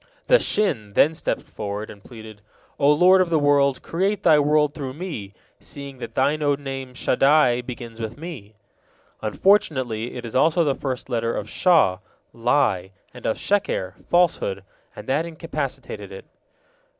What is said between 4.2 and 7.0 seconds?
Thy world through me: seeing that Thine own name